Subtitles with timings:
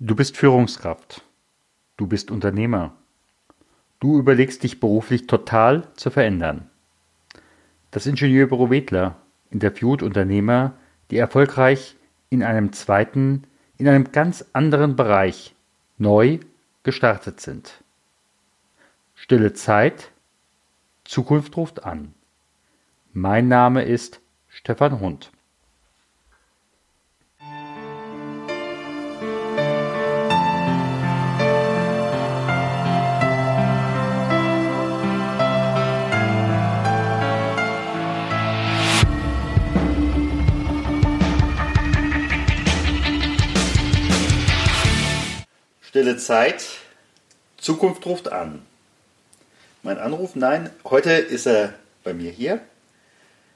[0.00, 1.22] Du bist Führungskraft.
[1.96, 2.96] Du bist Unternehmer.
[4.00, 6.68] Du überlegst dich beruflich total zu verändern.
[7.92, 9.16] Das Ingenieurbüro Wedler
[9.50, 10.74] interviewt Unternehmer,
[11.12, 11.94] die erfolgreich
[12.28, 13.44] in einem zweiten,
[13.78, 15.54] in einem ganz anderen Bereich
[15.96, 16.40] neu
[16.82, 17.84] gestartet sind.
[19.14, 20.10] Stille Zeit,
[21.04, 22.14] Zukunft ruft an.
[23.12, 25.30] Mein Name ist Stefan Hund.
[45.94, 46.64] Stille Zeit,
[47.56, 48.66] Zukunft ruft an.
[49.84, 52.58] Mein Anruf, nein, heute ist er bei mir hier.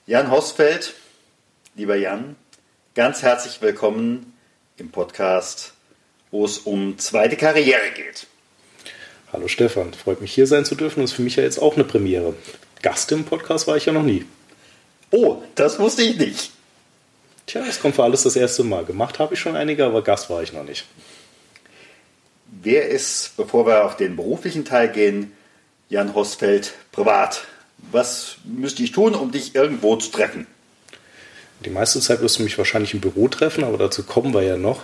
[0.07, 0.95] Jan Hosfeld,
[1.75, 2.37] lieber Jan,
[2.95, 4.39] ganz herzlich willkommen
[4.77, 5.73] im Podcast,
[6.31, 8.29] wo es um zweite Karriere geht.
[9.33, 11.01] Hallo Stefan, freut mich hier sein zu dürfen.
[11.01, 12.37] Das ist für mich ja jetzt auch eine Premiere.
[12.83, 14.25] Gast im Podcast war ich ja noch nie.
[15.11, 16.53] Oh, das wusste ich nicht.
[17.47, 18.85] Tja, das kommt für alles das erste Mal.
[18.85, 20.85] Gemacht habe ich schon einige, aber Gast war ich noch nicht.
[22.63, 25.33] Wer ist, bevor wir auf den beruflichen Teil gehen,
[25.89, 27.45] Jan Hosfeld privat?
[27.93, 30.47] Was müsste ich tun, um dich irgendwo zu treffen?
[31.65, 34.57] Die meiste Zeit wirst du mich wahrscheinlich im Büro treffen, aber dazu kommen wir ja
[34.57, 34.83] noch.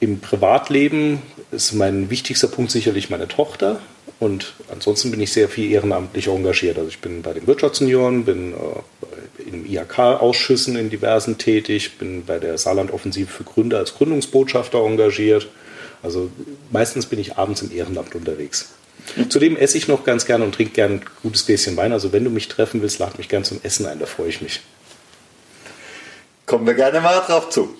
[0.00, 3.80] Im Privatleben ist mein wichtigster Punkt sicherlich meine Tochter.
[4.18, 6.78] Und ansonsten bin ich sehr viel ehrenamtlich engagiert.
[6.78, 12.38] Also ich bin bei den Wirtschaftssenioren, bin äh, in IHK-Ausschüssen in diversen tätig, bin bei
[12.38, 15.48] der Saarland-Offensive für Gründer als Gründungsbotschafter engagiert
[16.04, 16.30] also
[16.70, 18.68] meistens bin ich abends im Ehrenamt unterwegs.
[19.28, 21.92] Zudem esse ich noch ganz gerne und trinke gerne ein gutes Gläschen Wein.
[21.92, 24.40] Also wenn du mich treffen willst, lad mich gerne zum Essen ein, da freue ich
[24.40, 24.60] mich.
[26.46, 27.74] Kommen wir gerne mal drauf zu.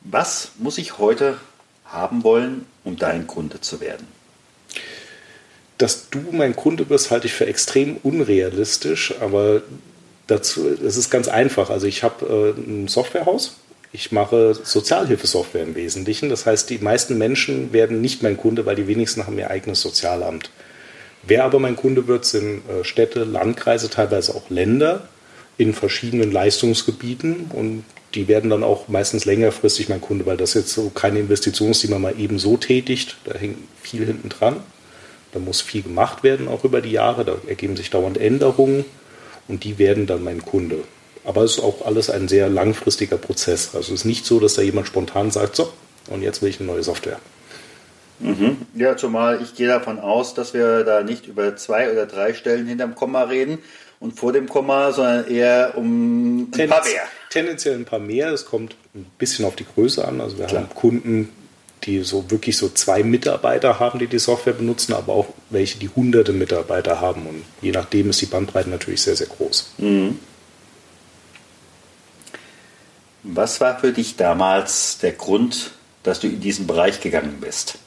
[0.00, 1.36] Was muss ich heute
[1.84, 4.06] haben wollen, um dein Kunde zu werden?
[5.78, 9.62] Dass du mein Kunde bist, halte ich für extrem unrealistisch, aber
[10.28, 11.70] dazu, es ist ganz einfach.
[11.70, 13.56] Also ich habe äh, ein Softwarehaus,
[13.92, 16.30] ich mache Sozialhilfesoftware im Wesentlichen.
[16.30, 19.82] Das heißt, die meisten Menschen werden nicht mein Kunde, weil die wenigsten haben ihr eigenes
[19.82, 20.50] Sozialamt.
[21.24, 25.08] Wer aber mein Kunde wird, sind äh, Städte, Landkreise, teilweise auch Länder
[25.58, 30.72] in verschiedenen Leistungsgebieten und die werden dann auch meistens längerfristig mein Kunde, weil das jetzt
[30.72, 33.16] so keine Investition ist, die man mal eben so tätigt.
[33.24, 34.56] Da hängt viel hinten dran.
[35.32, 37.24] Da muss viel gemacht werden, auch über die Jahre.
[37.24, 38.84] Da ergeben sich dauernd Änderungen
[39.48, 40.78] und die werden dann mein Kunde.
[41.24, 43.74] Aber es ist auch alles ein sehr langfristiger Prozess.
[43.74, 45.72] Also es ist nicht so, dass da jemand spontan sagt, so,
[46.10, 47.18] und jetzt will ich eine neue Software.
[48.18, 48.58] Mhm.
[48.74, 52.66] Ja, zumal ich gehe davon aus, dass wir da nicht über zwei oder drei Stellen
[52.66, 53.58] hinterm Komma reden
[54.00, 57.02] und vor dem Komma, sondern eher um ein paar mehr.
[57.30, 58.32] Tendenziell ein paar mehr.
[58.32, 60.20] Es kommt ein bisschen auf die Größe an.
[60.20, 60.62] Also wir Klar.
[60.62, 61.30] haben Kunden,
[61.84, 65.88] die so wirklich so zwei Mitarbeiter haben, die die Software benutzen, aber auch welche, die
[65.88, 67.26] hunderte Mitarbeiter haben.
[67.26, 69.72] Und je nachdem ist die Bandbreite natürlich sehr, sehr groß.
[69.78, 70.18] Mhm.
[73.22, 75.72] Was war für dich damals der Grund,
[76.02, 77.78] dass du in diesen Bereich gegangen bist?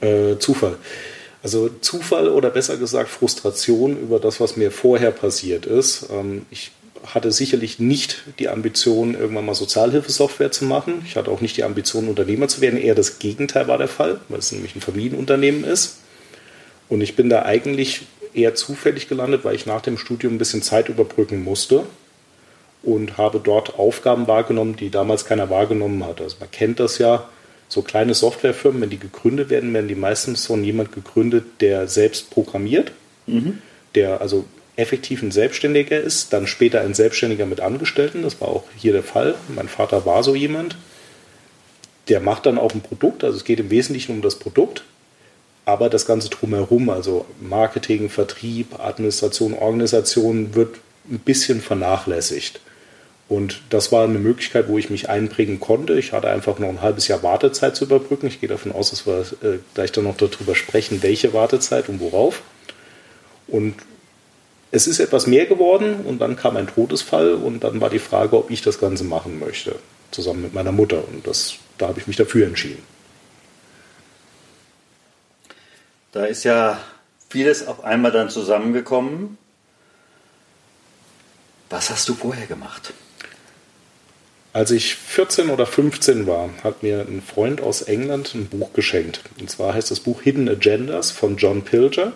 [0.00, 0.76] Äh, Zufall.
[1.42, 6.08] Also Zufall oder besser gesagt Frustration über das, was mir vorher passiert ist.
[6.10, 6.72] Ähm, ich
[7.06, 11.02] hatte sicherlich nicht die Ambition, irgendwann mal Sozialhilfesoftware zu machen.
[11.06, 12.80] Ich hatte auch nicht die Ambition, Unternehmer zu werden.
[12.80, 15.98] Eher das Gegenteil war der Fall, weil es nämlich ein Familienunternehmen ist.
[16.88, 18.02] Und ich bin da eigentlich
[18.34, 21.84] eher zufällig gelandet, weil ich nach dem Studium ein bisschen Zeit überbrücken musste
[22.86, 26.20] und habe dort Aufgaben wahrgenommen, die damals keiner wahrgenommen hat.
[26.20, 27.28] Also man kennt das ja,
[27.68, 32.30] so kleine Softwarefirmen, wenn die gegründet werden, werden die meistens von jemand gegründet, der selbst
[32.30, 32.92] programmiert,
[33.26, 33.58] mhm.
[33.96, 34.44] der also
[34.76, 38.22] effektiv ein Selbstständiger ist, dann später ein Selbstständiger mit Angestellten.
[38.22, 39.34] Das war auch hier der Fall.
[39.48, 40.76] Mein Vater war so jemand.
[42.08, 44.84] Der macht dann auch ein Produkt, also es geht im Wesentlichen um das Produkt,
[45.64, 50.76] aber das Ganze drumherum, also Marketing, Vertrieb, Administration, Organisation, wird
[51.10, 52.60] ein bisschen vernachlässigt.
[53.28, 55.98] Und das war eine Möglichkeit, wo ich mich einbringen konnte.
[55.98, 58.28] Ich hatte einfach noch ein halbes Jahr Wartezeit zu überbrücken.
[58.28, 61.98] Ich gehe davon aus, dass wir äh, gleich dann noch darüber sprechen, welche Wartezeit und
[62.00, 62.42] worauf.
[63.48, 63.74] Und
[64.70, 68.36] es ist etwas mehr geworden und dann kam ein Todesfall und dann war die Frage,
[68.36, 69.76] ob ich das Ganze machen möchte,
[70.12, 71.06] zusammen mit meiner Mutter.
[71.08, 72.82] Und das, da habe ich mich dafür entschieden.
[76.12, 76.80] Da ist ja
[77.28, 79.36] vieles auf einmal dann zusammengekommen.
[81.70, 82.92] Was hast du vorher gemacht?
[84.56, 89.20] Als ich 14 oder 15 war, hat mir ein Freund aus England ein Buch geschenkt.
[89.38, 92.14] Und zwar heißt das Buch Hidden Agendas von John Pilger.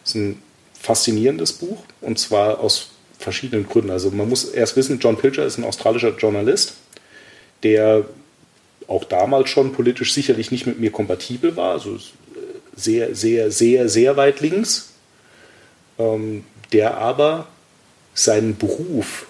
[0.00, 0.42] Das ist ein
[0.72, 3.90] faszinierendes Buch und zwar aus verschiedenen Gründen.
[3.90, 6.76] Also man muss erst wissen, John Pilger ist ein australischer Journalist,
[7.62, 8.06] der
[8.88, 11.98] auch damals schon politisch sicherlich nicht mit mir kompatibel war, also
[12.74, 14.94] sehr, sehr, sehr, sehr weit links,
[15.98, 17.48] ähm, der aber
[18.14, 19.26] seinen Beruf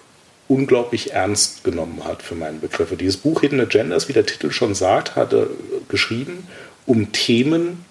[0.52, 2.96] unglaublich ernst genommen hat für meine Begriffe.
[2.96, 5.48] Dieses Buch Hidden Agendas, wie der Titel schon sagt, hatte
[5.88, 6.46] geschrieben,
[6.84, 7.86] um Themen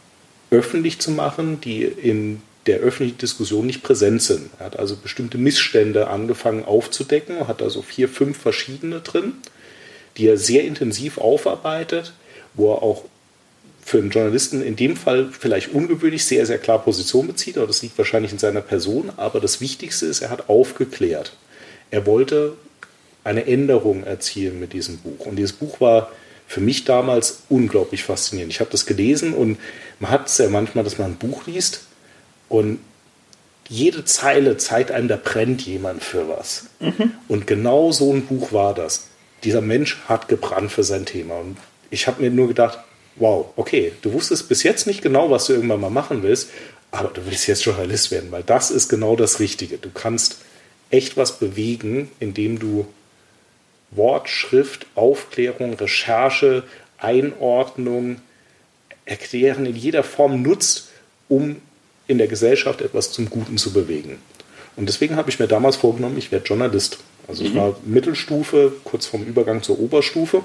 [0.51, 4.51] öffentlich zu machen, die in der öffentlichen Diskussion nicht präsent sind.
[4.59, 9.33] Er hat also bestimmte Missstände angefangen aufzudecken, hat also vier, fünf verschiedene drin,
[10.17, 12.13] die er sehr intensiv aufarbeitet,
[12.53, 13.05] wo er auch
[13.83, 17.81] für einen Journalisten in dem Fall vielleicht ungewöhnlich sehr, sehr klar Position bezieht, aber das
[17.81, 19.11] liegt wahrscheinlich in seiner Person.
[19.17, 21.33] Aber das Wichtigste ist, er hat aufgeklärt.
[21.91, 22.53] Er wollte
[23.23, 25.25] eine Änderung erzielen mit diesem Buch.
[25.25, 26.11] Und dieses Buch war
[26.47, 28.51] für mich damals unglaublich faszinierend.
[28.51, 29.57] Ich habe das gelesen und
[29.99, 31.83] man hat es ja manchmal, dass man ein Buch liest
[32.49, 32.79] und
[33.69, 36.65] jede Zeile zeigt einem, da brennt jemand für was.
[36.81, 37.13] Mhm.
[37.29, 39.07] Und genau so ein Buch war das.
[39.45, 41.39] Dieser Mensch hat gebrannt für sein Thema.
[41.39, 41.55] Und
[41.89, 42.79] ich habe mir nur gedacht,
[43.15, 46.49] wow, okay, du wusstest bis jetzt nicht genau, was du irgendwann mal machen willst,
[46.91, 49.77] aber du willst jetzt Journalist werden, weil das ist genau das Richtige.
[49.77, 50.39] Du kannst
[50.91, 52.85] echt was bewegen, indem du
[53.91, 56.63] Wort, Schrift, Aufklärung, Recherche,
[56.97, 58.17] Einordnung,
[59.05, 60.89] Erklären in jeder Form nutzt,
[61.27, 61.57] um
[62.07, 64.19] in der Gesellschaft etwas zum Guten zu bewegen.
[64.75, 66.99] Und deswegen habe ich mir damals vorgenommen, ich werde Journalist.
[67.27, 67.57] Also ich mhm.
[67.57, 70.43] war Mittelstufe, kurz vorm Übergang zur Oberstufe,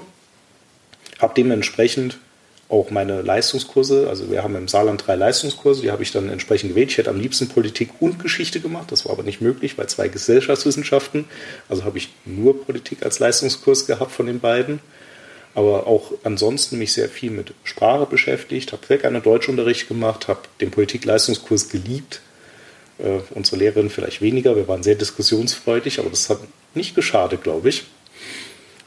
[1.19, 2.19] habe dementsprechend
[2.69, 6.71] auch meine Leistungskurse, also wir haben im Saarland drei Leistungskurse, die habe ich dann entsprechend
[6.71, 6.91] gewählt.
[6.91, 10.09] Ich hätte am liebsten Politik und Geschichte gemacht, das war aber nicht möglich bei zwei
[10.09, 11.25] Gesellschaftswissenschaften.
[11.69, 14.79] Also habe ich nur Politik als Leistungskurs gehabt von den beiden.
[15.53, 20.41] Aber auch ansonsten mich sehr viel mit Sprache beschäftigt, habe sehr gerne Deutschunterricht gemacht, habe
[20.61, 22.21] den Politik-Leistungskurs geliebt.
[22.99, 26.39] Äh, unsere Lehrerin vielleicht weniger, wir waren sehr diskussionsfreudig, aber das hat
[26.75, 27.85] nicht geschadet, glaube ich.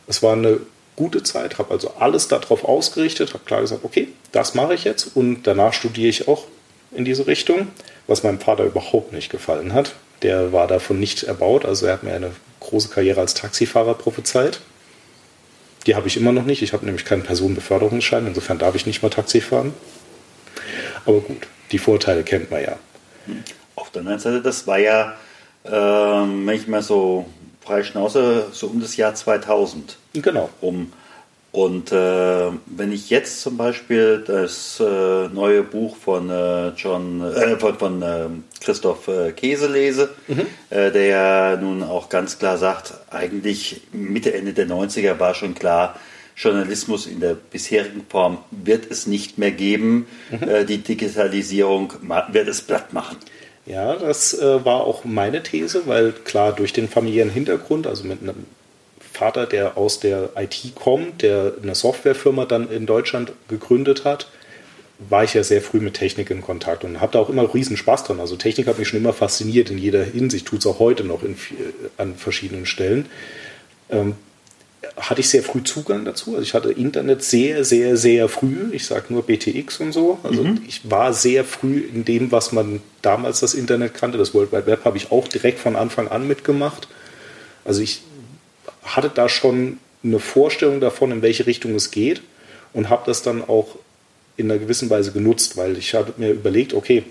[0.07, 0.61] Es war eine
[1.01, 5.17] gute Zeit, habe also alles darauf ausgerichtet, habe klar gesagt, okay, das mache ich jetzt
[5.17, 6.45] und danach studiere ich auch
[6.93, 7.69] in diese Richtung,
[8.07, 9.95] was meinem Vater überhaupt nicht gefallen hat.
[10.21, 14.61] Der war davon nicht erbaut, also er hat mir eine große Karriere als Taxifahrer prophezeit.
[15.87, 16.61] Die habe ich immer noch nicht.
[16.61, 19.73] Ich habe nämlich keinen Personenbeförderungsschein, insofern darf ich nicht mal Taxi fahren.
[21.07, 22.79] Aber gut, die Vorteile kennt man ja.
[23.75, 25.15] Auf der anderen Seite, das war ja,
[25.65, 25.71] äh,
[26.67, 27.25] mal so
[27.71, 29.97] freie Schnauze, so um das Jahr 2000.
[30.15, 30.51] Genau.
[30.61, 30.93] Um.
[31.53, 37.57] Und äh, wenn ich jetzt zum Beispiel das äh, neue Buch von äh, John, äh,
[37.59, 40.47] von, von ähm, Christoph äh, Käse lese, mhm.
[40.71, 45.55] Äh, der ja nun auch ganz klar sagt, eigentlich Mitte, Ende der 90er war schon
[45.55, 45.95] klar,
[46.35, 50.07] Journalismus in der bisherigen Form wird es nicht mehr geben.
[50.31, 50.67] Mhm.
[50.67, 51.93] die Digitalisierung
[52.33, 53.17] wird es platt machen.
[53.67, 58.23] Ja, das äh, war auch meine These, weil klar durch den familiären Hintergrund, also mit
[58.23, 58.47] einem
[59.13, 64.29] Vater, der aus der IT kommt, der eine Softwarefirma dann in Deutschland gegründet hat,
[65.09, 67.77] war ich ja sehr früh mit Technik in Kontakt und habe da auch immer riesen
[67.77, 68.21] Spaß dran.
[68.21, 71.23] Also Technik hat mich schon immer fasziniert in jeder Hinsicht, tut es auch heute noch
[71.23, 71.37] in,
[71.97, 73.07] an verschiedenen Stellen.
[73.91, 74.15] Ähm,
[74.97, 76.31] hatte ich sehr früh Zugang dazu.
[76.31, 78.71] Also ich hatte Internet sehr, sehr, sehr früh.
[78.73, 80.19] Ich sage nur BTX und so.
[80.23, 80.63] Also mhm.
[80.67, 84.17] ich war sehr früh in dem, was man damals das Internet kannte.
[84.19, 86.89] Das World Wide Web habe ich auch direkt von Anfang an mitgemacht.
[87.65, 88.03] Also ich
[88.83, 92.23] hatte da schon eine Vorstellung davon, in welche Richtung es geht
[92.73, 93.77] und habe das dann auch
[94.37, 97.05] in einer gewissen Weise genutzt, weil ich habe mir überlegt, okay,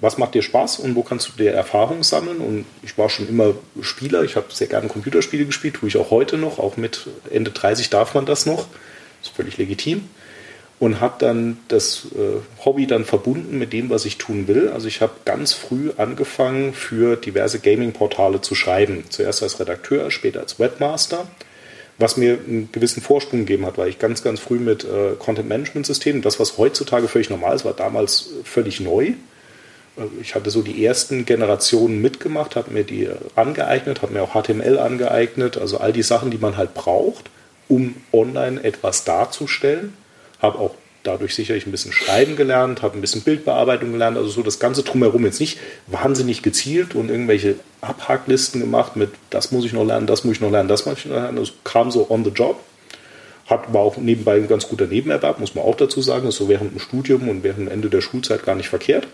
[0.00, 2.38] was macht dir Spaß und wo kannst du dir Erfahrung sammeln?
[2.38, 6.10] Und ich war schon immer Spieler, ich habe sehr gerne Computerspiele gespielt, tue ich auch
[6.10, 8.66] heute noch, auch mit Ende 30 darf man das noch,
[9.22, 10.08] ist völlig legitim.
[10.78, 14.70] Und habe dann das äh, Hobby dann verbunden mit dem, was ich tun will.
[14.70, 19.04] Also ich habe ganz früh angefangen, für diverse Gaming-Portale zu schreiben.
[19.10, 21.26] Zuerst als Redakteur, später als Webmaster
[22.00, 26.22] was mir einen gewissen Vorsprung gegeben hat, weil ich ganz, ganz früh mit äh, Content-Management-Systemen,
[26.22, 29.12] das, was heutzutage völlig normal ist, war damals völlig neu
[30.20, 34.78] ich hatte so die ersten Generationen mitgemacht, habe mir die angeeignet, habe mir auch HTML
[34.78, 37.30] angeeignet, also all die Sachen, die man halt braucht,
[37.68, 39.94] um online etwas darzustellen.
[40.40, 44.42] Habe auch dadurch sicherlich ein bisschen Schreiben gelernt, habe ein bisschen Bildbearbeitung gelernt, also so
[44.42, 49.72] das Ganze drumherum jetzt nicht wahnsinnig gezielt und irgendwelche Abhacklisten gemacht mit, das muss ich
[49.72, 51.36] noch lernen, das muss ich noch lernen, das muss ich noch lernen.
[51.36, 52.60] Das kam so on the job.
[53.46, 56.24] Hat, war auch nebenbei ein ganz guter Nebenerwerb, muss man auch dazu sagen.
[56.24, 59.08] Das ist so während dem Studium und während dem Ende der Schulzeit gar nicht verkehrt.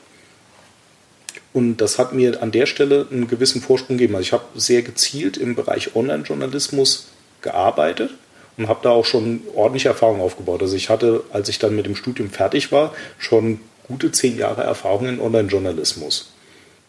[1.57, 4.15] Und das hat mir an der Stelle einen gewissen Vorsprung gegeben.
[4.15, 7.07] Also ich habe sehr gezielt im Bereich Online-Journalismus
[7.41, 8.11] gearbeitet
[8.59, 10.61] und habe da auch schon ordentliche Erfahrungen aufgebaut.
[10.61, 13.59] Also ich hatte, als ich dann mit dem Studium fertig war, schon
[13.89, 16.31] gute zehn Jahre Erfahrung in Online-Journalismus.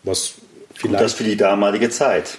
[0.03, 0.33] Was
[0.73, 0.95] vielleicht.
[0.95, 2.37] Und das für die damalige Zeit.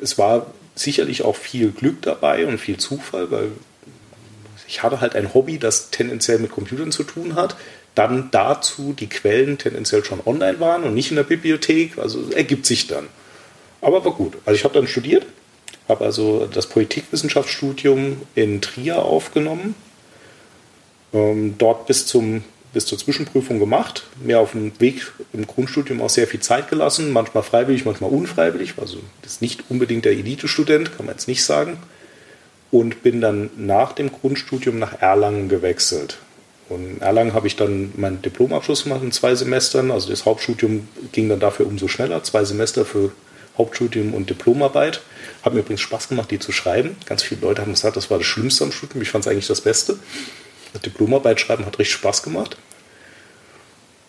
[0.00, 0.46] Es war
[0.76, 3.50] sicherlich auch viel Glück dabei und viel Zufall, weil
[4.68, 7.56] Ich hatte halt ein Hobby, das tendenziell mit Computern zu tun hat.
[7.96, 11.98] Dann dazu die Quellen tendenziell schon online waren und nicht in der Bibliothek.
[11.98, 13.08] Also ergibt sich dann.
[13.80, 14.34] Aber war gut.
[14.44, 15.26] Also ich habe dann studiert,
[15.88, 19.74] habe also das Politikwissenschaftsstudium in Trier aufgenommen.
[21.12, 22.44] Ähm, dort bis zum
[22.76, 27.10] bis zur Zwischenprüfung gemacht, mir auf dem Weg im Grundstudium auch sehr viel Zeit gelassen,
[27.10, 31.42] manchmal freiwillig, manchmal unfreiwillig, also das ist nicht unbedingt der Elite-Student, kann man jetzt nicht
[31.42, 31.78] sagen,
[32.70, 36.18] und bin dann nach dem Grundstudium nach Erlangen gewechselt.
[36.68, 40.88] Und in Erlangen habe ich dann meinen Diplomabschluss gemacht in zwei Semestern, also das Hauptstudium
[41.12, 43.12] ging dann dafür umso schneller, zwei Semester für
[43.56, 45.00] Hauptstudium und Diplomarbeit.
[45.42, 46.96] Hat mir übrigens Spaß gemacht, die zu schreiben.
[47.06, 49.02] Ganz viele Leute haben gesagt, das war das Schlimmste am Studium.
[49.02, 49.98] Ich fand es eigentlich das Beste.
[50.84, 52.58] Diplomarbeit schreiben hat richtig Spaß gemacht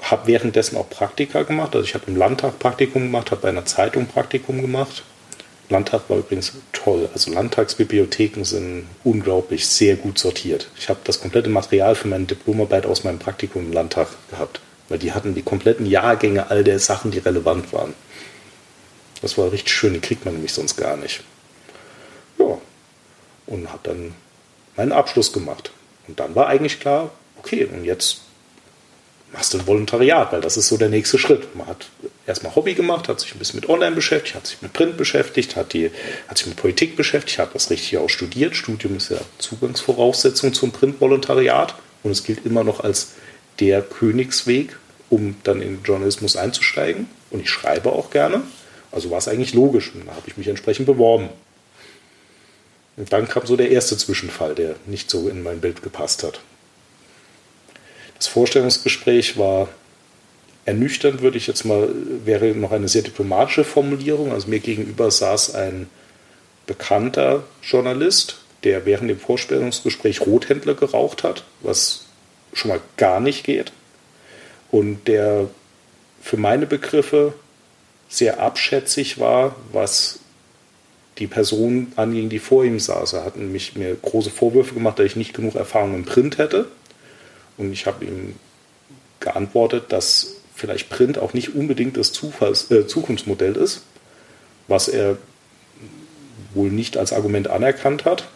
[0.02, 1.76] habe währenddessen auch Praktika gemacht.
[1.76, 5.04] Also ich habe im Landtag Praktikum gemacht, habe bei einer Zeitung Praktikum gemacht.
[5.70, 7.10] Landtag war übrigens toll.
[7.14, 10.70] Also Landtagsbibliotheken sind unglaublich sehr gut sortiert.
[10.78, 15.00] Ich habe das komplette Material für meine Diplomarbeit aus meinem Praktikum im Landtag gehabt, weil
[15.00, 17.94] die hatten die kompletten Jahrgänge all der Sachen, die relevant waren.
[19.22, 21.24] Das war richtig schön, die kriegt man nämlich sonst gar nicht.
[22.38, 22.58] Ja,
[23.48, 24.14] und habe dann
[24.78, 25.72] meinen Abschluss gemacht.
[26.08, 28.22] Und dann war eigentlich klar, okay, und jetzt
[29.32, 31.56] machst du ein Volontariat, weil das ist so der nächste Schritt.
[31.56, 31.88] Man hat
[32.26, 35.56] erstmal Hobby gemacht, hat sich ein bisschen mit Online beschäftigt, hat sich mit Print beschäftigt,
[35.56, 35.92] hat, die,
[36.28, 38.56] hat sich mit Politik beschäftigt, hat das richtig auch studiert.
[38.56, 43.14] Studium ist ja Zugangsvoraussetzung zum Print-Volontariat und es gilt immer noch als
[43.60, 44.78] der Königsweg,
[45.10, 47.08] um dann in den Journalismus einzusteigen.
[47.30, 48.44] Und ich schreibe auch gerne.
[48.92, 49.92] Also war es eigentlich logisch.
[49.94, 51.30] Und da habe ich mich entsprechend beworben.
[52.96, 56.40] Und dann kam so der erste Zwischenfall, der nicht so in mein Bild gepasst hat.
[58.18, 59.70] Das Vorstellungsgespräch war
[60.66, 61.90] ernüchternd, würde ich jetzt mal,
[62.26, 64.32] wäre noch eine sehr diplomatische Formulierung.
[64.32, 65.90] Also mir gegenüber saß ein
[66.66, 72.06] bekannter Journalist, der während dem Vorstellungsgespräch Rothändler geraucht hat, was
[72.54, 73.72] schon mal gar nicht geht.
[74.70, 75.48] Und der
[76.22, 77.34] für meine Begriffe
[78.10, 80.20] sehr abschätzig war, was
[81.18, 83.14] die Person anging, die vor ihm saß.
[83.14, 86.68] Er hat nämlich mir große Vorwürfe gemacht, dass ich nicht genug Erfahrung im Print hätte.
[87.58, 88.36] Und ich habe ihm
[89.20, 93.84] geantwortet, dass vielleicht Print auch nicht unbedingt das Zufalls, äh, Zukunftsmodell ist,
[94.68, 95.18] was er
[96.54, 98.28] wohl nicht als Argument anerkannt hat.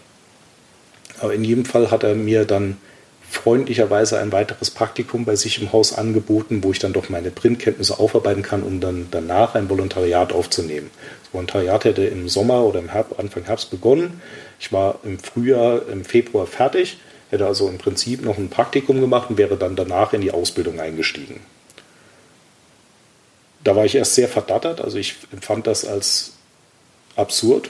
[1.20, 2.78] Aber in jedem Fall hat er mir dann
[3.30, 7.98] freundlicherweise ein weiteres Praktikum bei sich im Haus angeboten, wo ich dann doch meine Printkenntnisse
[7.98, 10.90] aufarbeiten kann, um dann danach ein Volontariat aufzunehmen.
[11.24, 14.22] Das Volontariat hätte im Sommer oder im Herbst, Anfang Herbst begonnen.
[14.60, 16.98] Ich war im Frühjahr, im Februar fertig
[17.32, 20.80] hätte also im Prinzip noch ein Praktikum gemacht und wäre dann danach in die Ausbildung
[20.80, 21.40] eingestiegen.
[23.64, 26.34] Da war ich erst sehr verdattert, also ich empfand das als
[27.16, 27.70] absurd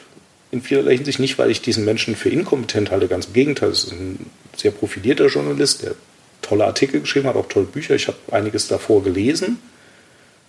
[0.49, 1.19] in vielerlei Hinsicht.
[1.19, 3.69] Nicht, weil ich diesen Menschen für inkompetent halte, ganz im Gegenteil.
[3.69, 5.95] Es ist ein sehr profilierter Journalist, der
[6.41, 7.95] tolle Artikel geschrieben hat, auch tolle Bücher.
[7.95, 9.59] Ich habe einiges davor gelesen,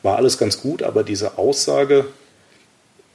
[0.02, 2.07] war alles ganz gut, aber diese Aussage,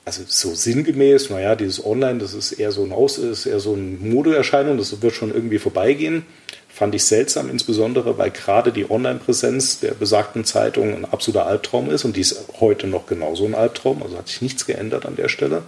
[0.07, 3.73] also so sinngemäß, naja, dieses Online, das ist eher so ein Aus, ist eher so
[3.73, 6.25] eine Modeerscheinung, das wird schon irgendwie vorbeigehen.
[6.69, 12.05] Fand ich seltsam, insbesondere weil gerade die Online-Präsenz der besagten Zeitung ein absoluter Albtraum ist
[12.05, 15.27] und die ist heute noch genauso ein Albtraum, also hat sich nichts geändert an der
[15.27, 15.63] Stelle.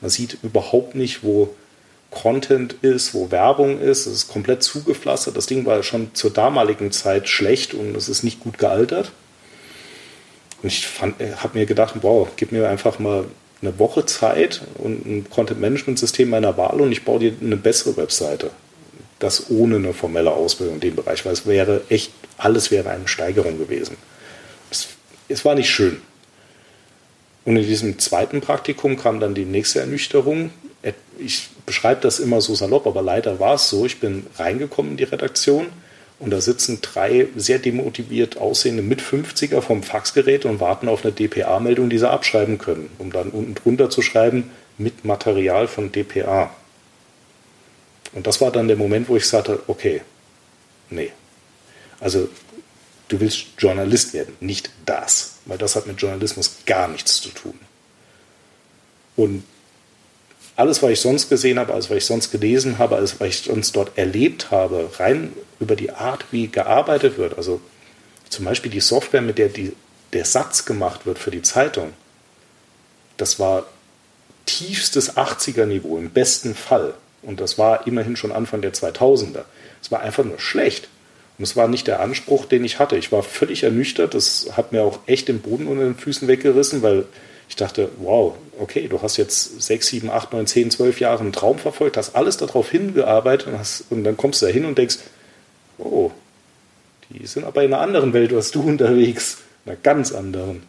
[0.00, 1.52] Man sieht überhaupt nicht, wo
[2.12, 4.06] Content ist, wo Werbung ist.
[4.06, 5.36] Es ist komplett zugepflastert.
[5.36, 9.10] Das Ding war schon zur damaligen Zeit schlecht und es ist nicht gut gealtert.
[10.62, 10.86] Und ich
[11.18, 13.24] äh, habe mir gedacht, wow, gib mir einfach mal
[13.62, 18.50] eine Woche Zeit und ein Content-Management-System meiner Wahl und ich baue dir eine bessere Webseite.
[19.18, 23.06] Das ohne eine formelle Ausbildung in dem Bereich, weil es wäre echt, alles wäre eine
[23.06, 23.96] Steigerung gewesen.
[24.70, 24.88] Es,
[25.28, 26.00] es war nicht schön.
[27.44, 30.50] Und in diesem zweiten Praktikum kam dann die nächste Ernüchterung.
[31.18, 33.84] Ich beschreibe das immer so salopp, aber leider war es so.
[33.84, 35.66] Ich bin reingekommen in die Redaktion
[36.20, 41.88] und da sitzen drei sehr demotiviert aussehende Mit-50er vom Faxgerät und warten auf eine DPA-Meldung,
[41.88, 46.54] die sie abschreiben können, um dann unten drunter zu schreiben, mit Material von DPA.
[48.12, 50.02] Und das war dann der Moment, wo ich sagte, okay,
[50.90, 51.10] nee.
[52.00, 52.28] Also
[53.08, 57.58] du willst Journalist werden, nicht das, weil das hat mit Journalismus gar nichts zu tun.
[59.16, 59.42] Und
[60.60, 63.38] alles, was ich sonst gesehen habe, alles, was ich sonst gelesen habe, alles, was ich
[63.38, 67.62] sonst dort erlebt habe, rein über die Art, wie gearbeitet wird, also
[68.28, 69.72] zum Beispiel die Software, mit der die,
[70.12, 71.94] der Satz gemacht wird für die Zeitung,
[73.16, 73.66] das war
[74.44, 76.92] tiefstes 80er-Niveau im besten Fall.
[77.22, 79.44] Und das war immerhin schon Anfang der 2000er.
[79.80, 80.88] Es war einfach nur schlecht.
[81.38, 82.96] Und es war nicht der Anspruch, den ich hatte.
[82.96, 84.12] Ich war völlig ernüchtert.
[84.14, 87.06] Das hat mir auch echt den Boden unter den Füßen weggerissen, weil
[87.50, 91.32] Ich dachte, wow, okay, du hast jetzt sechs, sieben, acht, neun, zehn, zwölf Jahre einen
[91.32, 94.78] Traum verfolgt, hast alles darauf hingearbeitet und, hast, und dann kommst du da hin und
[94.78, 94.98] denkst,
[95.76, 96.12] oh,
[97.10, 100.62] die sind aber in einer anderen Welt als du unterwegs, in einer ganz anderen.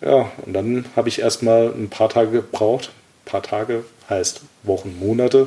[0.00, 2.90] Ja, und dann habe ich erstmal ein paar Tage gebraucht,
[3.24, 5.46] ein paar Tage heißt Wochen, Monate,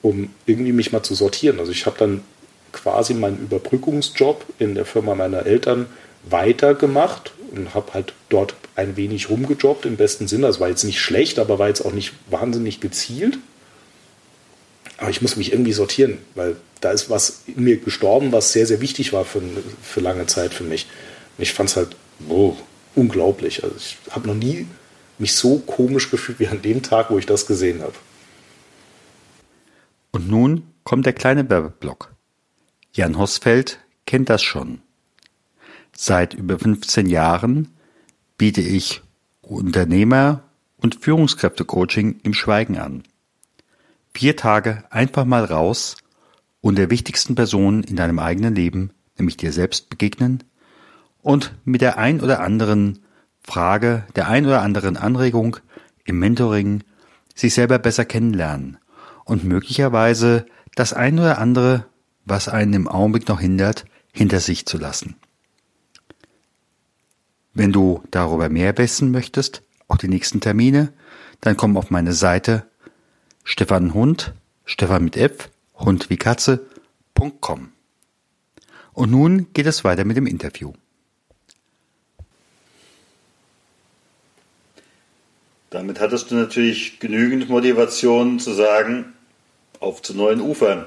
[0.00, 1.60] um irgendwie mich mal zu sortieren.
[1.60, 2.22] Also ich habe dann
[2.72, 5.88] quasi meinen Überbrückungsjob in der Firma meiner Eltern
[6.24, 10.46] weitergemacht und habe halt dort ein wenig rumgejobbt im besten Sinne.
[10.46, 13.38] Das war jetzt nicht schlecht, aber war jetzt auch nicht wahnsinnig gezielt.
[14.98, 18.66] Aber ich muss mich irgendwie sortieren, weil da ist was in mir gestorben, was sehr,
[18.66, 19.42] sehr wichtig war für,
[19.82, 20.86] für lange Zeit für mich.
[21.36, 21.96] Und ich fand es halt
[22.28, 22.54] oh,
[22.94, 23.64] unglaublich.
[23.64, 24.66] Also ich habe noch nie
[25.18, 27.94] mich so komisch gefühlt wie an dem Tag, wo ich das gesehen habe.
[30.12, 32.12] Und nun kommt der kleine Werbeblock.
[32.92, 34.80] Jan Hosfeld kennt das schon.
[35.94, 37.75] Seit über 15 Jahren
[38.38, 39.02] biete ich
[39.42, 40.42] Unternehmer-
[40.78, 43.02] und Führungskräfte-Coaching im Schweigen an.
[44.12, 45.96] Vier Tage einfach mal raus
[46.60, 50.42] und der wichtigsten Person in deinem eigenen Leben, nämlich dir selbst begegnen
[51.22, 53.00] und mit der ein oder anderen
[53.42, 55.58] Frage, der ein oder anderen Anregung
[56.04, 56.82] im Mentoring
[57.34, 58.78] sich selber besser kennenlernen
[59.24, 61.86] und möglicherweise das ein oder andere,
[62.24, 65.16] was einen im Augenblick noch hindert, hinter sich zu lassen.
[67.56, 70.92] Wenn du darüber mehr wissen möchtest, auch die nächsten Termine,
[71.40, 72.66] dann komm auf meine Seite
[73.44, 74.34] Stefan Hund,
[74.66, 77.72] Stefan mit F, Hund wie Katze.com.
[78.92, 80.74] Und nun geht es weiter mit dem Interview.
[85.70, 89.14] Damit hattest du natürlich genügend Motivation zu sagen,
[89.80, 90.84] auf zu neuen Ufern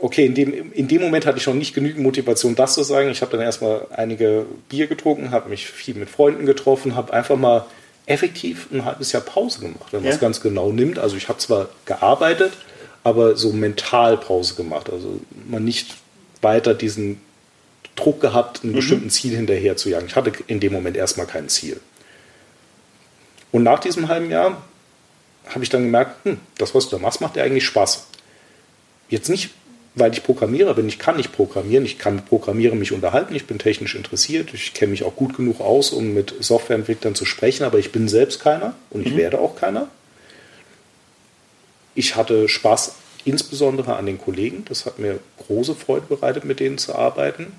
[0.00, 3.10] okay, in dem, in dem Moment hatte ich noch nicht genügend Motivation, das zu sagen.
[3.10, 7.36] Ich habe dann erstmal einige Bier getrunken, habe mich viel mit Freunden getroffen, habe einfach
[7.36, 7.66] mal
[8.06, 10.98] effektiv ein halbes Jahr Pause gemacht, wenn man es ganz genau nimmt.
[10.98, 12.52] Also ich habe zwar gearbeitet,
[13.02, 14.90] aber so mental Pause gemacht.
[14.90, 15.94] Also man nicht
[16.42, 17.20] weiter diesen
[17.96, 18.76] Druck gehabt, einem mhm.
[18.76, 20.06] bestimmten Ziel hinterher zu jagen.
[20.06, 21.80] Ich hatte in dem Moment erstmal kein Ziel.
[23.52, 24.62] Und nach diesem halben Jahr
[25.46, 28.06] habe ich dann gemerkt, hm, das, was du da machst, macht dir eigentlich Spaß.
[29.08, 29.50] Jetzt nicht
[29.96, 30.86] weil ich Programmierer bin.
[30.88, 34.74] Ich kann nicht programmieren, ich kann mit Programmieren mich unterhalten, ich bin technisch interessiert, ich
[34.74, 38.40] kenne mich auch gut genug aus, um mit Softwareentwicklern zu sprechen, aber ich bin selbst
[38.40, 39.16] keiner und ich mhm.
[39.16, 39.88] werde auch keiner.
[41.94, 46.78] Ich hatte Spaß insbesondere an den Kollegen, das hat mir große Freude bereitet, mit denen
[46.78, 47.52] zu arbeiten.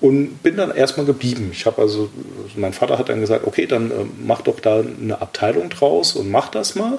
[0.00, 1.50] Und bin dann erstmal geblieben.
[1.52, 2.08] Ich habe also,
[2.54, 6.30] mein Vater hat dann gesagt, okay, dann äh, mach doch da eine Abteilung draus und
[6.30, 6.98] mach das mal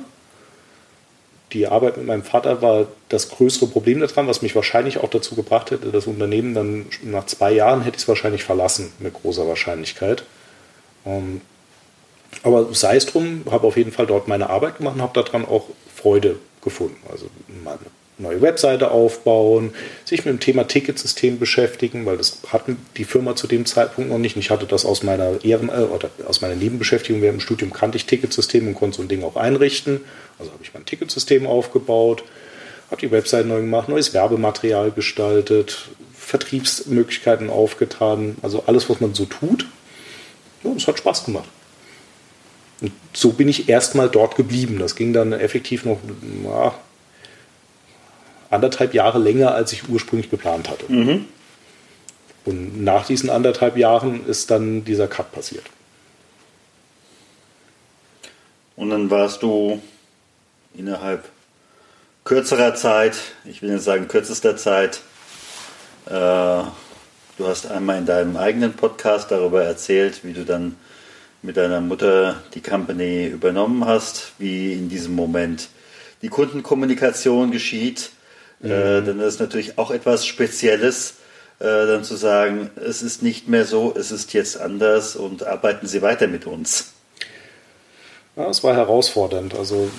[1.54, 5.36] die Arbeit mit meinem Vater war das größere Problem daran, was mich wahrscheinlich auch dazu
[5.36, 9.48] gebracht hätte, das Unternehmen dann nach zwei Jahren hätte ich es wahrscheinlich verlassen, mit großer
[9.48, 10.24] Wahrscheinlichkeit.
[11.06, 11.42] Ähm,
[12.44, 15.46] aber sei es drum, habe auf jeden Fall dort meine Arbeit gemacht und habe daran
[15.46, 16.98] auch Freude gefunden.
[17.12, 17.28] Also
[18.20, 19.74] neue Webseite aufbauen,
[20.06, 24.18] sich mit dem Thema Ticketsystem beschäftigen, weil das hatten die Firma zu dem Zeitpunkt noch
[24.18, 24.38] nicht.
[24.38, 27.98] Ich hatte das aus meiner Ehren äh, oder aus meiner Nebenbeschäftigung während dem Studium kannte
[27.98, 30.02] ich Ticketsystem und konnte so ein Ding auch einrichten.
[30.38, 32.24] Also habe ich mein Ticketsystem aufgebaut,
[32.92, 39.26] habe die Webseite neu gemacht, neues Werbematerial gestaltet, Vertriebsmöglichkeiten aufgetan, also alles, was man so
[39.26, 39.66] tut.
[40.64, 41.50] Ja, das hat Spaß gemacht.
[42.82, 44.80] Und so bin ich erstmal dort geblieben.
[44.80, 46.00] Das ging dann effektiv noch
[46.44, 46.74] ja,
[48.50, 50.92] anderthalb Jahre länger, als ich ursprünglich geplant hatte.
[50.92, 51.26] Mhm.
[52.46, 55.66] Und nach diesen anderthalb Jahren ist dann dieser Cut passiert.
[58.76, 59.82] Und dann warst du
[60.74, 61.26] innerhalb
[62.24, 65.02] kürzerer Zeit, ich will nicht sagen kürzester Zeit,
[66.06, 70.76] äh, du hast einmal in deinem eigenen Podcast darüber erzählt, wie du dann
[71.42, 75.70] mit deiner Mutter die Company übernommen hast, wie in diesem Moment
[76.22, 78.12] die Kundenkommunikation geschieht
[78.62, 81.16] Äh, dann ist natürlich auch etwas Spezielles,
[81.60, 85.88] äh, dann zu sagen, es ist nicht mehr so, es ist jetzt anders und arbeiten
[85.88, 86.94] Sie weiter mit uns.
[88.36, 89.56] Ja, es war herausfordernd.
[89.56, 89.90] Also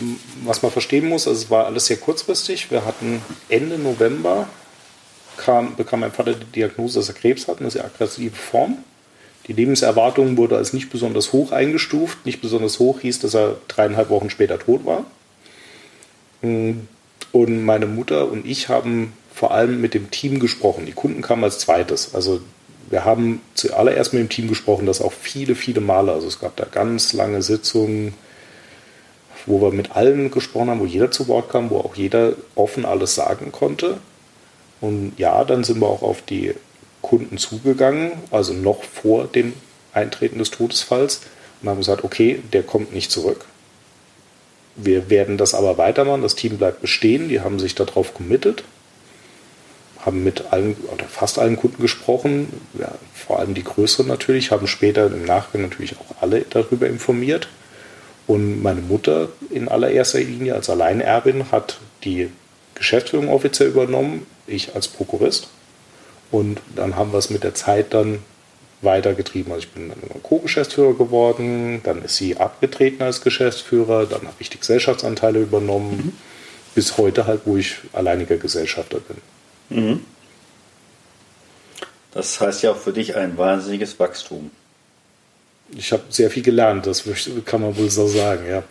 [0.45, 2.71] was man verstehen muss, also es war alles sehr kurzfristig.
[2.71, 4.49] Wir hatten Ende November
[5.37, 8.79] kam, bekam mein Vater die Diagnose, dass er Krebs hat, eine sehr aggressive Form.
[9.47, 12.25] Die Lebenserwartung wurde als nicht besonders hoch eingestuft.
[12.25, 15.05] Nicht besonders hoch hieß, dass er dreieinhalb Wochen später tot war.
[17.33, 20.87] Und meine Mutter und ich haben vor allem mit dem Team gesprochen.
[20.87, 22.15] Die Kunden kamen als zweites.
[22.15, 22.41] Also
[22.91, 26.13] wir haben zuallererst mit dem Team gesprochen, das auch viele, viele Male.
[26.13, 28.15] Also es gab da ganz lange Sitzungen,
[29.47, 32.85] wo wir mit allen gesprochen haben, wo jeder zu Wort kam, wo auch jeder offen
[32.85, 33.99] alles sagen konnte.
[34.81, 36.55] Und ja, dann sind wir auch auf die
[37.01, 39.55] Kunden zugegangen, also noch vor dem
[39.93, 41.21] Eintreten des Todesfalls,
[41.63, 43.45] und haben gesagt, okay, der kommt nicht zurück.
[44.83, 48.65] Wir werden das aber weitermachen, das Team bleibt bestehen, die haben sich darauf committed,
[50.05, 54.67] haben mit allen oder fast allen Kunden gesprochen, ja, vor allem die größeren natürlich, haben
[54.67, 57.49] später im Nachgang natürlich auch alle darüber informiert.
[58.27, 62.31] Und meine Mutter in allererster Linie als Alleinerbin hat die
[62.75, 65.49] Geschäftsführung offiziell übernommen, ich als Prokurist.
[66.31, 68.21] Und dann haben wir es mit der Zeit dann
[68.83, 69.53] weitergetrieben.
[69.53, 74.51] Also ich bin dann Co-Geschäftsführer geworden, dann ist sie abgetreten als Geschäftsführer, dann habe ich
[74.51, 76.13] die Gesellschaftsanteile übernommen, mhm.
[76.75, 79.17] bis heute halt, wo ich alleiniger Gesellschafter bin.
[79.79, 80.01] Mhm.
[82.13, 84.51] Das heißt ja auch für dich ein wahnsinniges Wachstum.
[85.77, 87.05] Ich habe sehr viel gelernt, das
[87.45, 88.65] kann man wohl so sagen, ja.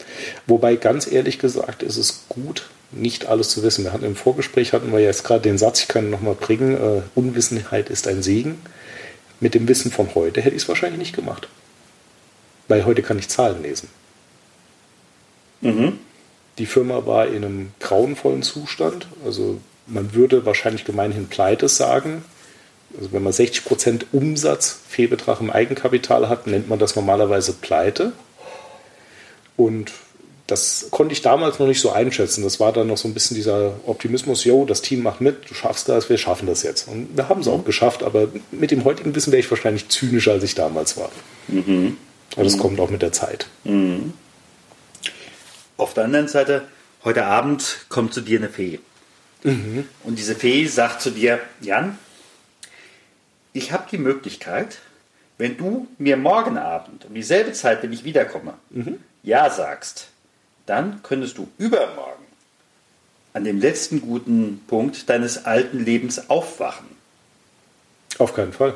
[0.48, 3.86] Wobei ganz ehrlich gesagt ist es gut, nicht alles zu wissen.
[3.86, 6.76] Wir hatten im Vorgespräch hatten wir jetzt gerade den Satz, ich kann ihn nochmal bringen,
[6.76, 8.60] äh, Unwissenheit ist ein Segen.
[9.39, 11.47] Mit dem Wissen von heute hätte ich es wahrscheinlich nicht gemacht.
[12.67, 13.89] Weil heute kann ich Zahlen lesen.
[15.62, 15.99] Mhm.
[16.58, 19.08] Die Firma war in einem grauenvollen Zustand.
[19.25, 22.23] Also man würde wahrscheinlich gemeinhin Pleite sagen.
[22.97, 28.12] Also wenn man 60% Umsatz, Fehlbetrag im Eigenkapital hat, nennt man das normalerweise Pleite.
[29.56, 29.91] Und
[30.49, 32.43] das konnte ich damals noch nicht so einschätzen.
[32.43, 35.53] Das war dann noch so ein bisschen dieser Optimismus, yo, das Team macht mit, du
[35.53, 36.88] schaffst das, wir schaffen das jetzt.
[36.88, 40.31] Und wir haben es auch geschafft, aber mit dem heutigen Wissen wäre ich wahrscheinlich zynischer,
[40.31, 41.12] als ich damals war.
[41.47, 41.97] Mhm.
[42.33, 42.62] Aber das mhm.
[42.62, 43.47] kommt auch mit der Zeit.
[43.63, 44.13] Mhm.
[45.77, 46.63] Auf der anderen Seite,
[47.03, 48.79] heute Abend kommt zu dir eine Fee.
[49.43, 49.85] Mhm.
[50.03, 51.99] Und diese Fee sagt zu dir, Jan,
[53.53, 54.79] ich habe die Möglichkeit,
[55.38, 58.97] wenn du mir morgen Abend um dieselbe Zeit, wenn ich wiederkomme, mhm.
[59.21, 60.09] Ja sagst,
[60.69, 62.19] dann könntest du übermorgen
[63.34, 66.88] an dem letzten guten Punkt deines alten Lebens aufwachen.
[68.17, 68.73] Auf keinen Fall.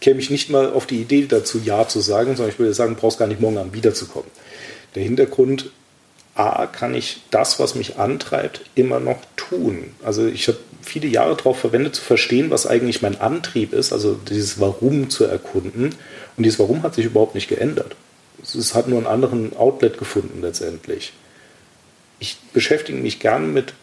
[0.00, 2.96] Käme ich nicht mal auf die Idee dazu, Ja zu sagen, sondern ich würde sagen,
[2.96, 4.30] brauchst gar nicht morgen Abend wiederzukommen.
[4.94, 5.70] Der Hintergrund
[6.34, 9.94] A, kann ich das, was mich antreibt, immer noch tun.
[10.02, 14.14] Also ich habe viele Jahre darauf verwendet, zu verstehen, was eigentlich mein Antrieb ist, also
[14.14, 15.94] dieses Warum zu erkunden.
[16.36, 17.94] Und dieses Warum hat sich überhaupt nicht geändert.
[18.42, 21.12] Es hat nur einen anderen Outlet gefunden letztendlich.
[22.18, 23.74] Ich beschäftige mich gern mit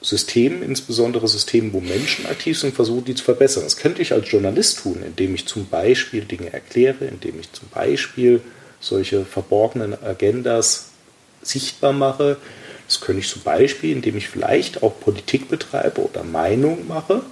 [0.00, 3.64] Systemen, insbesondere Systemen, wo Menschen aktiv sind, versuche die zu verbessern.
[3.64, 7.68] Das könnte ich als Journalist tun, indem ich zum Beispiel Dinge erkläre, indem ich zum
[7.68, 8.40] Beispiel
[8.80, 10.90] solche verborgenen Agendas
[11.42, 12.36] sichtbar mache.
[12.86, 17.22] Das könnte ich zum Beispiel, indem ich vielleicht auch Politik betreibe oder Meinung mache.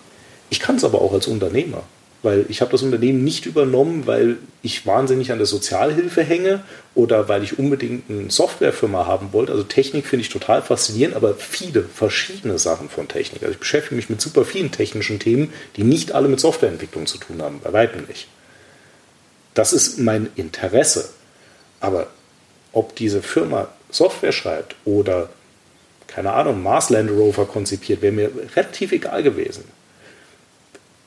[0.50, 1.84] Ich kann es aber auch als Unternehmer,
[2.26, 6.64] weil ich habe das Unternehmen nicht übernommen, weil ich wahnsinnig an der Sozialhilfe hänge
[6.96, 9.52] oder weil ich unbedingt eine Softwarefirma haben wollte.
[9.52, 13.42] Also Technik finde ich total faszinierend, aber viele verschiedene Sachen von Technik.
[13.42, 17.18] Also ich beschäftige mich mit super vielen technischen Themen, die nicht alle mit Softwareentwicklung zu
[17.18, 18.26] tun haben, bei weitem nicht.
[19.54, 21.10] Das ist mein Interesse.
[21.78, 22.08] Aber
[22.72, 25.28] ob diese Firma Software schreibt oder,
[26.08, 29.75] keine Ahnung, Mars Land Rover konzipiert, wäre mir relativ egal gewesen.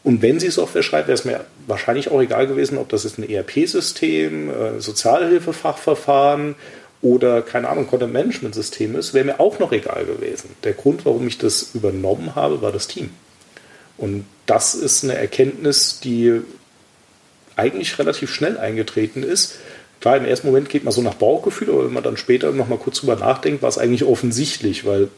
[0.10, 3.20] Und wenn sie Software schreibt, wäre es mir wahrscheinlich auch egal gewesen, ob das ist
[3.20, 6.56] ein ERP-System, äh, Sozialhilfefachverfahren
[7.04, 10.50] oder, keine Ahnung, Content-Management-System ist, wäre mir auch noch egal gewesen.
[10.64, 13.12] Der Grund, warum ich das übernommen habe, war das Team.
[13.98, 16.42] Und das ist eine Erkenntnis, die
[17.56, 19.60] eigentlich relativ schnell eingetreten ist,
[20.02, 22.80] klar, im ersten Moment geht man so nach Bauchgefühl, aber wenn man dann später nochmal
[22.80, 25.10] kurz drüber nachdenkt, war es eigentlich offensichtlich, weil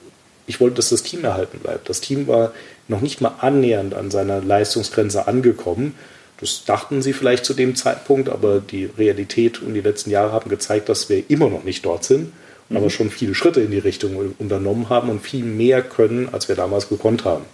[0.52, 1.88] ich wollte, dass das Team erhalten bleibt.
[1.88, 2.52] Das Team war
[2.90, 5.96] noch nicht mal annähernd an seiner Leistungsgrenze angekommen.
[6.42, 10.50] Das dachten sie vielleicht zu dem Zeitpunkt, aber die Realität und die letzten Jahre haben
[10.50, 12.34] gezeigt, dass wir immer noch nicht dort sind,
[12.68, 12.78] mhm.
[12.78, 16.56] aber schon viele Schritte in die Richtung unternommen haben und viel mehr können, als wir
[16.56, 17.46] damals gekonnt haben.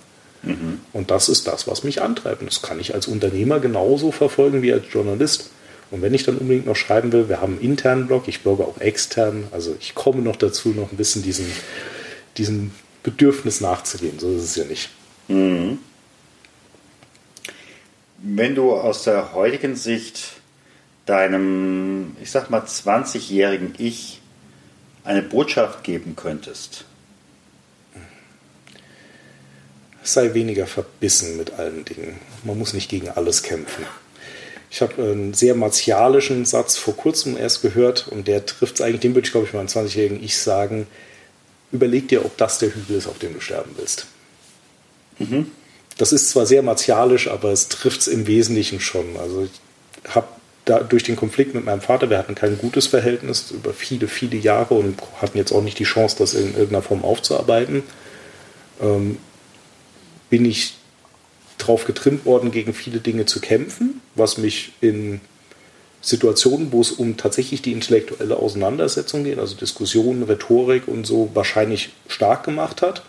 [0.41, 0.79] Mhm.
[0.91, 2.41] Und das ist das, was mich antreibt.
[2.41, 5.51] Und das kann ich als Unternehmer genauso verfolgen wie als Journalist.
[5.91, 8.63] Und wenn ich dann unbedingt noch schreiben will, wir haben einen internen Blog, ich blogge
[8.63, 11.45] auch extern, also ich komme noch dazu, noch ein bisschen diesen,
[12.37, 12.71] diesem
[13.07, 14.19] Bedürfnis nachzugehen.
[14.19, 14.89] So ist es ja nicht.
[15.29, 15.79] Mhm.
[18.17, 20.33] Wenn du aus der heutigen Sicht
[21.05, 24.19] deinem, ich sag mal, 20-jährigen Ich
[25.05, 26.83] eine Botschaft geben könntest?
[30.03, 32.19] Sei weniger verbissen mit allen Dingen.
[32.43, 33.85] Man muss nicht gegen alles kämpfen.
[34.69, 38.99] Ich habe einen sehr martialischen Satz vor kurzem erst gehört und der trifft es eigentlich,
[38.99, 40.87] den würde ich glaube ich meinem 20-jährigen Ich sagen,
[41.71, 44.07] überleg dir, ob das der Hügel ist, auf dem du sterben willst.
[45.19, 45.51] Mhm.
[45.97, 49.17] Das ist zwar sehr martialisch, aber es trifft es im Wesentlichen schon.
[49.17, 50.27] Also ich habe
[50.89, 54.73] durch den Konflikt mit meinem Vater, wir hatten kein gutes Verhältnis über viele, viele Jahre
[54.73, 57.83] und hatten jetzt auch nicht die Chance, das in irgendeiner Form aufzuarbeiten,
[58.81, 59.17] ähm,
[60.29, 60.75] bin ich
[61.57, 65.21] drauf getrimmt worden, gegen viele Dinge zu kämpfen, was mich in
[66.07, 71.89] Situationen, wo es um tatsächlich die intellektuelle Auseinandersetzung geht, also Diskussionen, Rhetorik und so, wahrscheinlich
[72.07, 73.03] stark gemacht hat.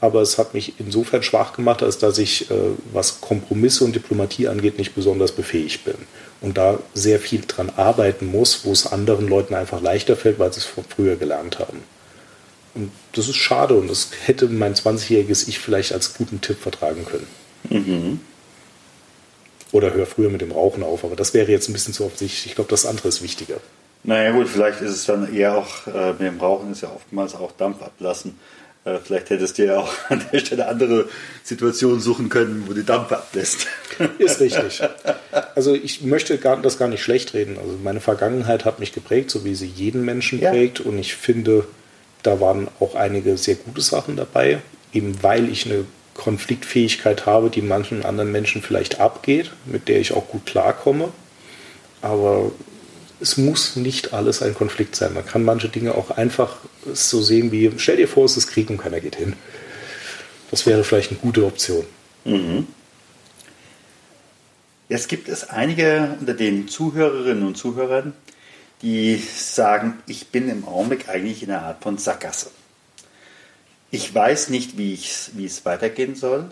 [0.00, 2.54] Aber es hat mich insofern schwach gemacht, als dass ich, äh,
[2.92, 5.96] was Kompromisse und Diplomatie angeht, nicht besonders befähigt bin.
[6.40, 10.52] Und da sehr viel dran arbeiten muss, wo es anderen Leuten einfach leichter fällt, weil
[10.52, 11.82] sie es von früher gelernt haben.
[12.76, 17.04] Und das ist schade und das hätte mein 20-jähriges Ich vielleicht als guten Tipp vertragen
[17.04, 17.26] können.
[17.68, 18.20] Mhm.
[19.74, 22.46] Oder hör früher mit dem Rauchen auf, aber das wäre jetzt ein bisschen zu offensichtlich.
[22.46, 23.56] Ich glaube, das andere ist wichtiger.
[24.04, 27.34] Naja gut, vielleicht ist es dann eher auch, äh, mit dem Rauchen ist ja oftmals
[27.34, 28.38] auch Dampf ablassen.
[28.84, 31.08] Äh, vielleicht hättest du ja auch an der Stelle andere
[31.42, 33.66] Situationen suchen können, wo du Dampf ablässt.
[34.18, 34.80] Ist richtig.
[35.56, 37.58] Also ich möchte gar, das gar nicht schlecht reden.
[37.58, 40.50] Also meine Vergangenheit hat mich geprägt, so wie sie jeden Menschen ja.
[40.50, 40.78] prägt.
[40.78, 41.66] Und ich finde,
[42.22, 44.60] da waren auch einige sehr gute Sachen dabei,
[44.92, 45.84] eben weil ich eine
[46.14, 51.12] Konfliktfähigkeit habe, die manchen anderen Menschen vielleicht abgeht, mit der ich auch gut klarkomme.
[52.02, 52.52] Aber
[53.20, 55.14] es muss nicht alles ein Konflikt sein.
[55.14, 56.56] Man kann manche Dinge auch einfach
[56.92, 59.34] so sehen wie, stell dir vor, es ist Krieg und keiner geht hin.
[60.50, 61.84] Das wäre vielleicht eine gute Option.
[62.24, 62.66] Mhm.
[64.88, 68.12] Jetzt gibt es einige unter den Zuhörerinnen und Zuhörern,
[68.82, 72.50] die sagen, ich bin im Augenblick eigentlich in einer Art von Sackgasse.
[73.94, 76.46] Ich weiß nicht, wie, es weitergehen soll.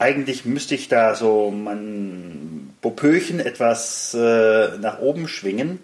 [0.00, 5.78] Eigentlich müsste ich da so mein Popöchen etwas äh, nach oben schwingen,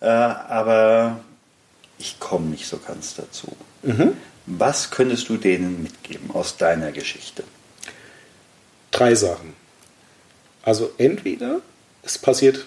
[0.00, 1.20] äh, aber
[1.98, 3.46] ich komme nicht so ganz dazu.
[3.82, 4.16] Mhm.
[4.46, 7.44] Was könntest du denen mitgeben aus deiner Geschichte?
[8.90, 9.54] Drei Sachen.
[10.64, 11.60] Also entweder
[12.02, 12.66] es passiert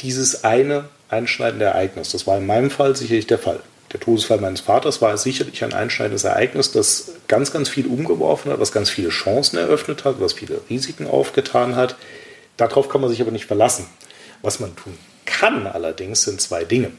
[0.00, 2.10] dieses eine einschneidende Ereignis.
[2.10, 3.60] Das war in meinem Fall sicherlich der Fall.
[3.92, 8.60] Der Todesfall meines Vaters war sicherlich ein einschneidendes Ereignis, das ganz, ganz viel umgeworfen hat,
[8.60, 11.96] was ganz viele Chancen eröffnet hat, was viele Risiken aufgetan hat.
[12.56, 13.86] Darauf kann man sich aber nicht verlassen.
[14.42, 14.96] Was man tun
[15.38, 16.90] kann allerdings sind zwei Dinge.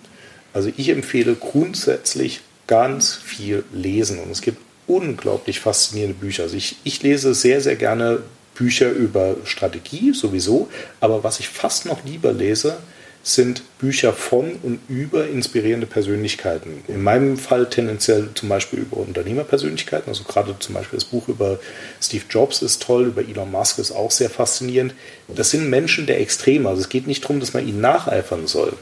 [0.54, 6.44] Also ich empfehle grundsätzlich ganz viel lesen und es gibt unglaublich faszinierende Bücher.
[6.44, 8.22] Also ich, ich lese sehr, sehr gerne
[8.56, 10.70] Bücher über Strategie sowieso,
[11.02, 12.78] aber was ich fast noch lieber lese,
[13.22, 16.84] sind Bücher von und über inspirierende Persönlichkeiten.
[16.88, 20.10] In meinem Fall tendenziell zum Beispiel über Unternehmerpersönlichkeiten.
[20.10, 21.60] Also gerade zum Beispiel das Buch über
[22.02, 24.94] Steve Jobs ist toll, über Elon Musk ist auch sehr faszinierend.
[25.28, 26.68] Das sind Menschen der Extreme.
[26.70, 28.74] Also es geht nicht darum, dass man ihnen nacheifern soll.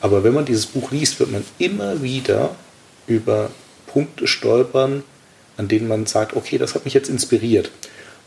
[0.00, 2.54] Aber wenn man dieses Buch liest, wird man immer wieder
[3.06, 3.50] über
[3.86, 5.02] Punkte stolpern,
[5.56, 7.70] an denen man sagt, okay, das hat mich jetzt inspiriert.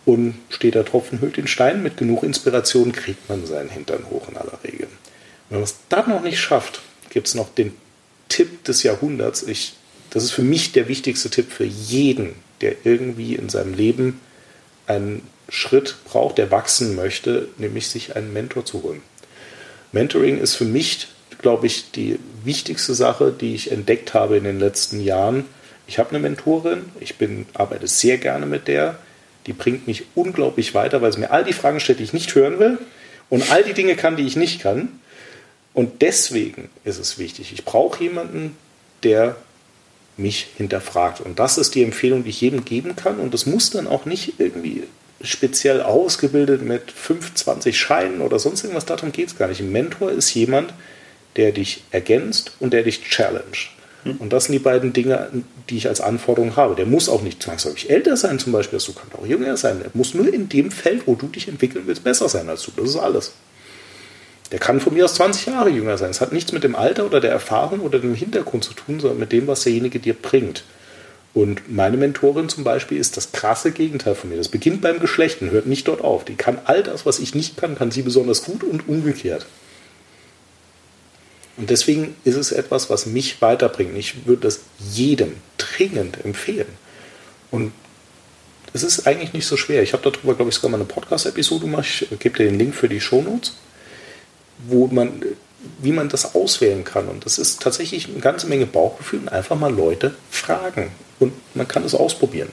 [0.03, 4.27] Und steht der Tropfen hüllt den Stein, mit genug Inspiration kriegt man seinen Hintern hoch
[4.27, 4.87] in aller Regel.
[5.51, 7.75] Wenn man es dann noch nicht schafft, gibt es noch den
[8.29, 9.43] Tipp des Jahrhunderts.
[9.43, 9.73] Ich,
[10.09, 14.21] das ist für mich der wichtigste Tipp für jeden, der irgendwie in seinem Leben
[14.87, 19.01] einen Schritt braucht, der wachsen möchte, nämlich sich einen Mentor zu holen.
[19.91, 21.09] Mentoring ist für mich,
[21.41, 25.43] glaube ich, die wichtigste Sache, die ich entdeckt habe in den letzten Jahren.
[25.85, 28.97] Ich habe eine Mentorin, ich bin, arbeite sehr gerne mit der.
[29.47, 32.33] Die bringt mich unglaublich weiter, weil sie mir all die Fragen stellt, die ich nicht
[32.35, 32.77] hören will
[33.29, 35.00] und all die Dinge kann, die ich nicht kann.
[35.73, 38.57] Und deswegen ist es wichtig, ich brauche jemanden,
[39.03, 39.35] der
[40.17, 41.21] mich hinterfragt.
[41.21, 43.19] Und das ist die Empfehlung, die ich jedem geben kann.
[43.19, 44.83] Und das muss dann auch nicht irgendwie
[45.23, 48.85] speziell ausgebildet mit 25 Scheinen oder sonst irgendwas.
[48.85, 49.61] Darum geht es gar nicht.
[49.61, 50.73] Ein Mentor ist jemand,
[51.35, 53.69] der dich ergänzt und der dich challenge.
[54.03, 54.17] Hm.
[54.17, 55.29] Und das sind die beiden Dinge,
[55.69, 56.75] die ich als Anforderung habe.
[56.75, 58.79] Der muss auch nicht zwangsläufig älter sein, zum Beispiel.
[58.79, 59.81] Du kannst auch jünger sein.
[59.81, 62.71] Er muss nur in dem Feld, wo du dich entwickeln willst, besser sein als du.
[62.75, 63.31] Das ist alles.
[64.51, 66.09] Der kann von mir aus 20 Jahre jünger sein.
[66.09, 69.19] Es hat nichts mit dem Alter oder der Erfahrung oder dem Hintergrund zu tun, sondern
[69.19, 70.63] mit dem, was derjenige dir bringt.
[71.33, 74.35] Und meine Mentorin zum Beispiel ist das krasse Gegenteil von mir.
[74.35, 76.25] Das beginnt beim Geschlechten, hört nicht dort auf.
[76.25, 79.45] Die kann all das, was ich nicht kann, kann sie besonders gut und umgekehrt.
[81.55, 83.95] Und deswegen ist es etwas, was mich weiterbringt.
[83.97, 84.61] Ich würde das
[84.91, 86.67] jedem dringend empfehlen.
[87.49, 87.71] Und
[88.73, 89.83] es ist eigentlich nicht so schwer.
[89.83, 92.07] Ich habe darüber, glaube ich, sogar mal eine Podcast-Episode gemacht.
[92.09, 93.53] Ich gebe dir den Link für die Shownotes
[94.71, 95.21] wo man,
[95.79, 97.07] wie man das auswählen kann.
[97.07, 100.91] Und das ist tatsächlich eine ganze Menge Bauchgefühl und einfach mal Leute fragen.
[101.19, 102.49] Und man kann es ausprobieren.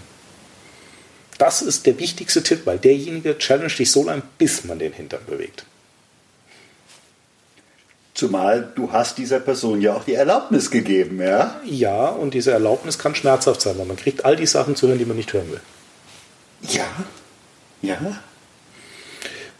[1.39, 5.21] Das ist der wichtigste Tipp, weil derjenige challenge dich so lange, bis man den Hintern
[5.27, 5.65] bewegt.
[8.13, 11.61] Zumal du hast dieser Person ja auch die Erlaubnis gegeben, ja?
[11.65, 14.99] Ja, und diese Erlaubnis kann schmerzhaft sein, weil man kriegt all die Sachen zu hören,
[14.99, 15.61] die man nicht hören will.
[16.63, 16.87] Ja,
[17.81, 18.19] ja.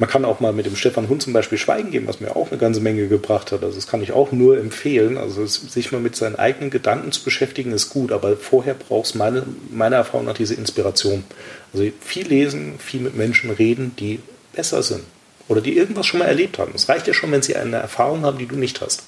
[0.01, 2.51] Man kann auch mal mit dem Stefan Hund zum Beispiel Schweigen geben, was mir auch
[2.51, 3.65] eine ganze Menge gebracht hat.
[3.65, 5.19] Also das kann ich auch nur empfehlen.
[5.19, 9.15] Also sich mal mit seinen eigenen Gedanken zu beschäftigen ist gut, aber vorher braucht es
[9.17, 11.25] meine, meiner Erfahrung nach diese Inspiration.
[11.73, 14.21] Also viel lesen, viel mit Menschen reden, die
[14.53, 15.03] besser sind
[15.49, 16.73] oder die irgendwas schon mal erlebt haben.
[16.77, 19.03] Es reicht ja schon, wenn sie eine Erfahrung haben, die du nicht hast.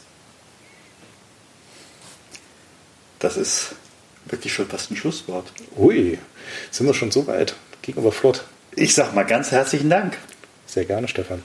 [3.20, 3.74] Das ist
[4.24, 5.53] wirklich schon fast ein Schlusswort.
[5.76, 6.18] Ui,
[6.70, 7.55] sind wir schon so weit.
[7.83, 8.44] Ging aber flott.
[8.74, 10.16] Ich sag mal ganz herzlichen Dank.
[10.70, 11.42] Sehr gerne, Stefan.